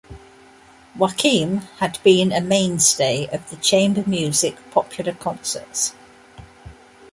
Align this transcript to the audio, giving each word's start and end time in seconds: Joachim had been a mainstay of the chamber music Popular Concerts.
Joachim 0.97 1.57
had 1.77 2.01
been 2.01 2.31
a 2.31 2.41
mainstay 2.41 3.27
of 3.31 3.47
the 3.51 3.55
chamber 3.57 4.03
music 4.07 4.57
Popular 4.71 5.13
Concerts. 5.13 5.93